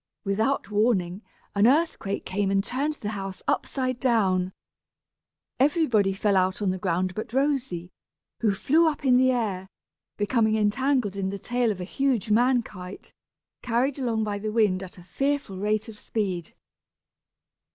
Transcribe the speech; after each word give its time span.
Without 0.23 0.71
warning, 0.71 1.21
an 1.53 1.67
earthquake 1.67 2.25
came 2.25 2.49
and 2.49 2.63
turned 2.63 2.93
the 2.95 3.09
house 3.09 3.43
upside 3.47 3.99
down. 3.99 4.51
Everybody 5.59 6.11
fell 6.11 6.35
out 6.35 6.59
on 6.59 6.71
the 6.71 6.79
ground 6.79 7.13
but 7.13 7.33
Rosy, 7.33 7.91
who 8.39 8.51
flew 8.51 8.87
up 8.89 9.05
in 9.05 9.17
the 9.17 9.29
air, 9.29 9.67
becoming 10.17 10.55
entangled 10.55 11.15
in 11.15 11.29
the 11.29 11.37
tail 11.37 11.71
of 11.71 11.79
a 11.79 11.83
huge 11.83 12.31
man 12.31 12.63
kite, 12.63 13.13
carried 13.61 13.99
along 13.99 14.23
by 14.23 14.39
the 14.39 14.51
wind 14.51 14.81
at 14.81 14.97
a 14.97 15.03
fearful 15.03 15.59
rate 15.59 15.87
of 15.87 15.99
speed. 15.99 16.55